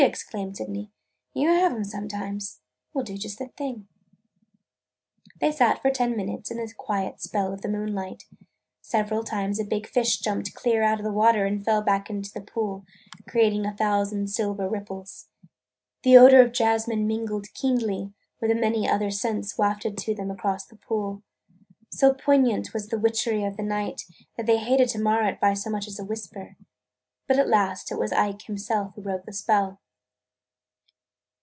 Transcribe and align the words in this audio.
exclaimed 0.03 0.57
Sydney. 0.57 0.89
"You 1.31 1.49
have 1.49 1.71
'em 1.73 1.83
sometimes! 1.83 2.59
We 2.91 3.01
'll 3.01 3.05
do 3.05 3.17
just 3.19 3.37
that 3.37 3.55
thing." 3.55 3.87
They 5.39 5.51
sat 5.51 5.79
for 5.79 5.91
ten 5.91 6.17
minutes 6.17 6.49
in 6.49 6.57
the 6.57 6.73
quiet 6.75 7.21
spell 7.21 7.53
of 7.53 7.61
the 7.61 7.69
moonlight. 7.69 8.23
Several 8.81 9.23
times 9.23 9.59
a 9.59 9.63
big 9.63 9.85
fish 9.87 10.17
jumped 10.17 10.55
clear 10.55 10.81
out 10.81 10.97
of 10.99 11.03
the 11.05 11.11
water 11.13 11.45
and 11.45 11.63
fell 11.63 11.83
back 11.83 12.09
into 12.09 12.31
the 12.33 12.41
pool, 12.41 12.83
creating 13.29 13.63
a 13.67 13.77
thousand 13.77 14.31
silver 14.31 14.67
ripples. 14.67 15.27
The 16.01 16.17
odor 16.17 16.41
of 16.41 16.51
jasmine 16.51 17.05
mingled 17.05 17.53
keenly 17.53 18.11
with 18.41 18.49
the 18.49 18.55
many 18.59 18.89
other 18.89 19.11
scents 19.11 19.55
wafted 19.55 19.99
to 19.99 20.15
them 20.15 20.31
across 20.31 20.65
the 20.65 20.77
pool. 20.77 21.21
So 21.91 22.11
poignant 22.11 22.73
was 22.73 22.87
the 22.87 22.97
witchery 22.97 23.43
of 23.43 23.55
the 23.55 23.61
night 23.63 24.01
that 24.35 24.47
they 24.47 24.57
hated 24.57 24.89
to 24.89 24.99
mar 24.99 25.25
it 25.29 25.39
by 25.39 25.53
so 25.53 25.69
much 25.69 25.87
as 25.87 25.99
a 25.99 26.03
whisper. 26.03 26.57
But 27.27 27.37
at 27.37 27.47
last 27.47 27.91
it 27.91 27.99
was 27.99 28.11
Ike 28.11 28.41
himself 28.41 28.95
who 28.95 29.01
broke 29.03 29.25
the 29.27 29.33
spell. 29.33 29.77